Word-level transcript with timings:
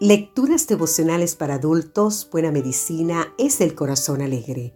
Lecturas 0.00 0.68
devocionales 0.68 1.34
para 1.34 1.54
adultos, 1.54 2.28
Buena 2.30 2.52
Medicina 2.52 3.34
es 3.36 3.60
el 3.60 3.74
Corazón 3.74 4.22
Alegre. 4.22 4.72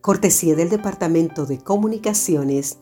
Cortesía 0.00 0.56
del 0.56 0.70
Departamento 0.70 1.44
de 1.44 1.58
Comunicaciones 1.58 2.78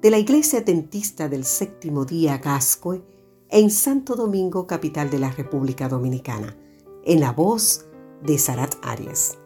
de 0.00 0.10
la 0.10 0.18
Iglesia 0.18 0.62
Dentista 0.62 1.28
del 1.28 1.44
Séptimo 1.44 2.06
Día 2.06 2.38
Gascue 2.38 3.02
en 3.50 3.70
Santo 3.70 4.16
Domingo, 4.16 4.66
capital 4.66 5.10
de 5.10 5.18
la 5.18 5.30
República 5.30 5.90
Dominicana, 5.90 6.56
en 7.04 7.20
la 7.20 7.32
voz 7.32 7.84
de 8.22 8.38
Sarat 8.38 8.74
Arias. 8.80 9.36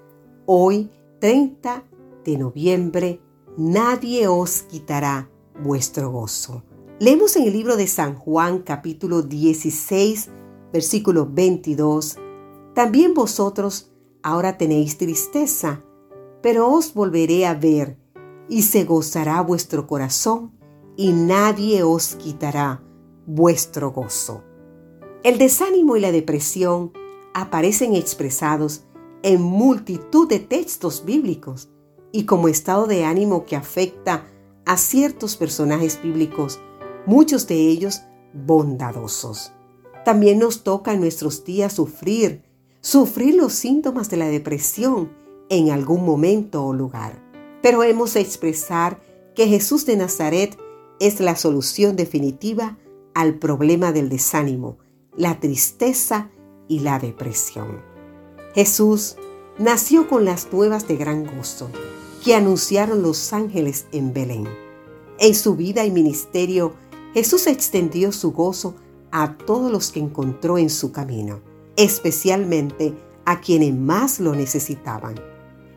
Hoy, 0.47 0.93
30 1.19 1.83
de 2.25 2.39
noviembre, 2.39 3.21
nadie 3.57 4.29
os 4.29 4.63
quitará 4.63 5.29
vuestro 5.61 6.13
gozo. 6.13 6.63
Leemos 7.01 7.35
en 7.35 7.49
el 7.49 7.53
libro 7.53 7.77
de 7.77 7.89
San 7.89 8.15
Juan 8.15 8.61
capítulo 8.61 9.23
16 9.23 10.31
versículo 10.73 11.29
22, 11.31 12.17
también 12.75 13.15
vosotros 13.15 13.93
ahora 14.23 14.59
tenéis 14.59 14.99
tristeza, 14.99 15.83
pero 16.43 16.71
os 16.71 16.95
volveré 16.95 17.47
a 17.47 17.55
ver, 17.55 17.99
y 18.49 18.63
se 18.63 18.85
gozará 18.85 19.41
vuestro 19.43 19.87
corazón, 19.87 20.53
y 20.97 21.13
nadie 21.13 21.83
os 21.83 22.15
quitará 22.17 22.83
vuestro 23.27 23.93
gozo. 23.93 24.45
El 25.23 25.39
desánimo 25.39 25.97
y 25.97 26.01
la 26.01 26.13
depresión 26.13 26.93
aparecen 27.35 27.95
expresados 27.95 28.85
en 29.23 29.43
multitud 29.43 30.29
de 30.29 30.41
textos 30.41 31.05
bíblicos 31.05 31.71
y 32.13 32.25
como 32.25 32.49
estado 32.49 32.87
de 32.87 33.05
ánimo 33.05 33.45
que 33.45 33.57
afecta 33.57 34.27
a 34.67 34.77
ciertos 34.77 35.37
personajes 35.37 36.01
bíblicos, 36.03 36.61
muchos 37.07 37.47
de 37.47 37.57
ellos 37.57 38.03
bondadosos. 38.33 39.53
También 40.11 40.41
nos 40.41 40.65
toca 40.65 40.93
en 40.93 40.99
nuestros 40.99 41.45
días 41.45 41.75
sufrir, 41.75 42.43
sufrir 42.81 43.37
los 43.37 43.53
síntomas 43.53 44.11
de 44.11 44.17
la 44.17 44.27
depresión 44.27 45.13
en 45.49 45.71
algún 45.71 46.05
momento 46.05 46.67
o 46.67 46.73
lugar. 46.73 47.23
Pero 47.63 47.85
hemos 47.85 48.15
de 48.15 48.21
expresar 48.21 49.01
que 49.37 49.47
Jesús 49.47 49.87
de 49.87 49.97
Nazaret 49.97 50.59
es 50.99 51.21
la 51.21 51.37
solución 51.37 51.95
definitiva 51.95 52.77
al 53.15 53.39
problema 53.39 53.93
del 53.93 54.09
desánimo, 54.09 54.79
la 55.17 55.39
tristeza 55.39 56.33
y 56.67 56.81
la 56.81 56.99
depresión. 56.99 57.81
Jesús 58.53 59.15
nació 59.61 60.09
con 60.09 60.25
las 60.25 60.53
nuevas 60.53 60.89
de 60.89 60.97
gran 60.97 61.25
gozo 61.25 61.71
que 62.25 62.35
anunciaron 62.35 63.01
los 63.03 63.33
ángeles 63.33 63.87
en 63.93 64.13
Belén. 64.13 64.49
En 65.21 65.37
su 65.37 65.55
vida 65.55 65.85
y 65.85 65.93
ministerio, 65.93 66.73
Jesús 67.15 67.47
extendió 67.47 68.11
su 68.11 68.33
gozo 68.33 68.75
a 69.13 69.37
todos 69.37 69.71
los 69.71 69.91
que 69.91 70.01
encontró 70.01 70.59
en 70.59 70.71
su 70.71 70.93
camino, 70.93 71.41
especialmente 71.77 72.95
a 73.25 73.41
quienes 73.41 73.75
más 73.75 74.21
lo 74.21 74.35
necesitaban. 74.35 75.15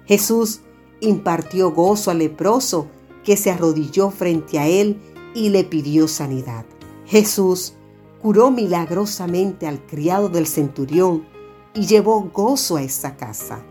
Jesús 0.05 0.61
impartió 0.99 1.71
gozo 1.71 2.11
al 2.11 2.19
leproso 2.19 2.87
que 3.23 3.37
se 3.37 3.51
arrodilló 3.51 4.11
frente 4.11 4.59
a 4.59 4.67
él 4.67 4.99
y 5.33 5.49
le 5.49 5.63
pidió 5.63 6.07
sanidad. 6.07 6.65
Jesús 7.05 7.73
curó 8.21 8.51
milagrosamente 8.51 9.67
al 9.67 9.85
criado 9.85 10.29
del 10.29 10.47
centurión 10.47 11.25
y 11.73 11.85
llevó 11.85 12.21
gozo 12.21 12.77
a 12.77 12.83
esa 12.83 13.17
casa. 13.17 13.63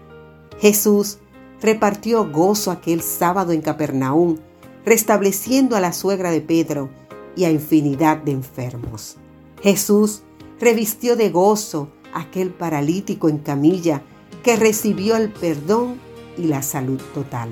Jesús 0.59 1.19
repartió 1.61 2.31
gozo 2.31 2.71
aquel 2.71 3.03
sábado 3.03 3.53
en 3.53 3.63
Capernaum, 3.63 4.37
restableciendo 4.85 5.77
a 5.77 5.81
la 5.81 5.93
suegra 5.93 6.31
de 6.31 6.41
Pedro 6.41 6.91
y 7.37 7.45
a 7.45 7.51
infinidad 7.51 8.19
de 8.19 8.33
enfermos. 8.33 9.17
Jesús 9.63 10.23
revistió 10.61 11.17
de 11.17 11.31
gozo 11.31 11.89
aquel 12.13 12.51
paralítico 12.51 13.29
en 13.29 13.39
camilla 13.39 14.03
que 14.43 14.57
recibió 14.57 15.17
el 15.17 15.31
perdón 15.31 16.01
y 16.37 16.45
la 16.45 16.63
salud 16.63 17.01
total. 17.15 17.49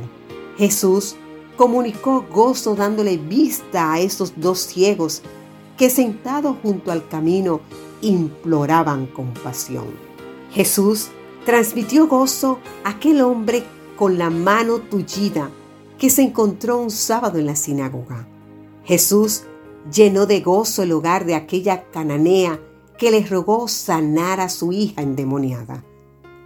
Jesús 0.56 1.16
comunicó 1.56 2.26
gozo 2.30 2.74
dándole 2.74 3.16
vista 3.16 3.92
a 3.92 4.00
esos 4.00 4.34
dos 4.36 4.58
ciegos 4.60 5.22
que 5.76 5.88
sentados 5.88 6.56
junto 6.62 6.90
al 6.90 7.06
camino 7.08 7.60
imploraban 8.02 9.06
compasión. 9.06 9.86
Jesús 10.52 11.08
transmitió 11.44 12.08
gozo 12.08 12.58
a 12.84 12.90
aquel 12.90 13.20
hombre 13.22 13.62
con 13.96 14.18
la 14.18 14.30
mano 14.30 14.78
tullida 14.78 15.50
que 15.98 16.10
se 16.10 16.22
encontró 16.22 16.78
un 16.78 16.90
sábado 16.90 17.38
en 17.38 17.46
la 17.46 17.56
sinagoga. 17.56 18.26
Jesús 18.84 19.44
llenó 19.92 20.26
de 20.26 20.40
gozo 20.40 20.82
el 20.82 20.92
hogar 20.92 21.24
de 21.24 21.34
aquella 21.34 21.90
cananea 21.90 22.60
que 22.98 23.10
le 23.10 23.24
rogó 23.24 23.66
sanar 23.68 24.40
a 24.40 24.48
su 24.48 24.72
hija 24.72 25.02
endemoniada. 25.02 25.84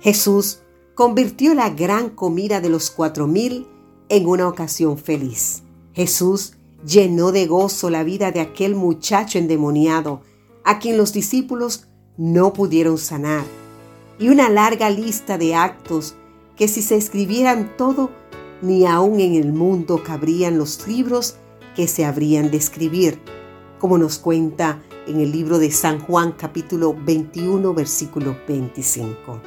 Jesús 0.01 0.61
convirtió 0.95 1.55
la 1.55 1.71
gran 1.71 2.11
comida 2.11 2.61
de 2.61 2.69
los 2.69 2.91
cuatro 2.91 3.27
mil 3.27 3.67
en 4.09 4.27
una 4.27 4.47
ocasión 4.47 4.99
feliz. 4.99 5.63
Jesús 5.93 6.55
llenó 6.87 7.33
de 7.33 7.47
gozo 7.47 7.91
la 7.91 8.05
vida 8.05 8.31
de 8.31 8.41
aquel 8.41 8.75
muchacho 8.75 9.39
endemoniado 9.39 10.23
a 10.65 10.79
quien 10.79 10.97
los 10.97 11.13
discípulos 11.13 11.87
no 12.17 12.53
pudieron 12.53 12.99
sanar. 12.99 13.45
Y 14.19 14.29
una 14.29 14.49
larga 14.49 14.91
lista 14.91 15.39
de 15.39 15.55
actos 15.55 16.15
que 16.57 16.69
si 16.69 16.83
se 16.83 16.97
escribieran 16.97 17.77
todo, 17.77 18.11
ni 18.63 18.87
aún 18.87 19.21
en 19.21 19.35
el 19.35 19.53
mundo 19.53 20.03
cabrían 20.05 20.57
los 20.57 20.87
libros 20.87 21.37
que 21.75 21.89
se 21.89 22.05
habrían 22.05 22.51
de 22.51 22.57
escribir, 22.57 23.21
como 23.79 23.99
nos 23.99 24.19
cuenta 24.19 24.83
en 25.07 25.21
el 25.21 25.33
libro 25.33 25.59
de 25.59 25.71
San 25.71 26.01
Juan 26.01 26.33
capítulo 26.33 26.95
21 26.95 27.75
versículo 27.75 28.37
25. 28.49 29.41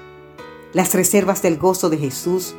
Las 0.74 0.94
reservas 0.94 1.42
del 1.42 1.58
gozo 1.58 1.90
de 1.90 1.98
Jesús 1.98 2.56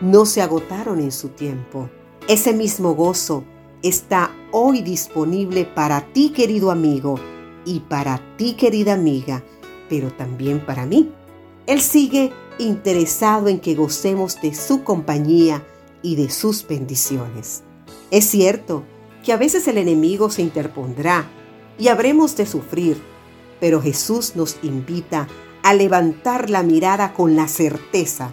no 0.00 0.26
se 0.26 0.42
agotaron 0.42 1.00
en 1.00 1.10
su 1.10 1.30
tiempo. 1.30 1.88
Ese 2.28 2.52
mismo 2.52 2.94
gozo 2.94 3.44
está 3.82 4.30
hoy 4.52 4.82
disponible 4.82 5.64
para 5.64 6.00
ti 6.12 6.30
querido 6.30 6.70
amigo 6.70 7.18
y 7.64 7.80
para 7.80 8.20
ti 8.36 8.54
querida 8.54 8.94
amiga, 8.94 9.42
pero 9.88 10.12
también 10.12 10.64
para 10.64 10.86
mí. 10.86 11.10
Él 11.66 11.80
sigue 11.80 12.32
interesado 12.58 13.48
en 13.48 13.58
que 13.58 13.74
gocemos 13.74 14.40
de 14.40 14.54
su 14.54 14.84
compañía 14.84 15.64
y 16.02 16.16
de 16.16 16.30
sus 16.30 16.66
bendiciones. 16.66 17.62
Es 18.10 18.26
cierto 18.26 18.84
que 19.26 19.32
a 19.32 19.36
veces 19.36 19.66
el 19.66 19.76
enemigo 19.76 20.30
se 20.30 20.40
interpondrá 20.40 21.28
y 21.80 21.88
habremos 21.88 22.36
de 22.36 22.46
sufrir, 22.46 23.02
pero 23.58 23.82
Jesús 23.82 24.36
nos 24.36 24.56
invita 24.62 25.26
a 25.64 25.74
levantar 25.74 26.48
la 26.48 26.62
mirada 26.62 27.12
con 27.12 27.34
la 27.34 27.48
certeza 27.48 28.32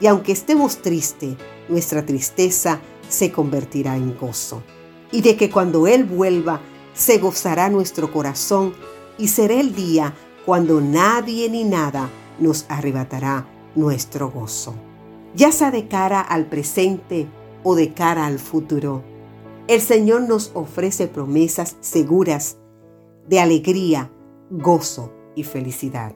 y 0.00 0.08
aunque 0.08 0.32
estemos 0.32 0.78
tristes, 0.82 1.36
nuestra 1.68 2.04
tristeza 2.04 2.80
se 3.08 3.30
convertirá 3.30 3.96
en 3.96 4.18
gozo. 4.18 4.64
Y 5.12 5.20
de 5.22 5.36
que 5.36 5.48
cuando 5.48 5.86
Él 5.86 6.02
vuelva, 6.02 6.60
se 6.92 7.18
gozará 7.18 7.70
nuestro 7.70 8.12
corazón 8.12 8.74
y 9.18 9.28
será 9.28 9.54
el 9.54 9.76
día 9.76 10.12
cuando 10.44 10.80
nadie 10.80 11.48
ni 11.50 11.62
nada 11.62 12.10
nos 12.40 12.66
arrebatará 12.68 13.46
nuestro 13.76 14.28
gozo. 14.32 14.74
Ya 15.36 15.52
sea 15.52 15.70
de 15.70 15.86
cara 15.86 16.20
al 16.20 16.46
presente 16.46 17.28
o 17.62 17.76
de 17.76 17.94
cara 17.94 18.26
al 18.26 18.40
futuro. 18.40 19.11
El 19.72 19.80
Señor 19.80 20.28
nos 20.28 20.50
ofrece 20.52 21.06
promesas 21.06 21.78
seguras 21.80 22.58
de 23.26 23.40
alegría, 23.40 24.12
gozo 24.50 25.10
y 25.34 25.44
felicidad. 25.44 26.14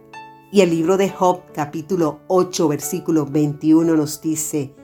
Y 0.52 0.60
el 0.60 0.68
libro 0.68 0.98
de 0.98 1.08
Job 1.08 1.40
capítulo 1.54 2.20
8 2.26 2.68
versículo 2.68 3.24
21 3.24 3.96
nos 3.96 4.20
dice, 4.20 4.74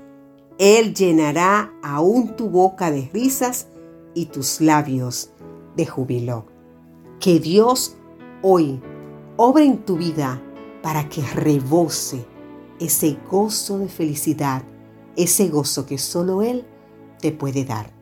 Él 0.56 0.94
llenará 0.94 1.70
aún 1.82 2.34
tu 2.34 2.48
boca 2.48 2.90
de 2.90 3.10
risas 3.12 3.68
y 4.14 4.24
tus 4.24 4.62
labios 4.62 5.32
de 5.76 5.84
júbilo. 5.84 6.46
Que 7.20 7.40
Dios 7.40 7.98
hoy 8.40 8.80
obre 9.36 9.66
en 9.66 9.84
tu 9.84 9.98
vida 9.98 10.40
para 10.82 11.10
que 11.10 11.20
rebose 11.20 12.24
ese 12.80 13.18
gozo 13.30 13.76
de 13.76 13.88
felicidad, 13.88 14.62
ese 15.14 15.50
gozo 15.50 15.84
que 15.84 15.98
solo 15.98 16.40
Él 16.40 16.64
te 17.20 17.32
puede 17.32 17.66
dar. 17.66 18.01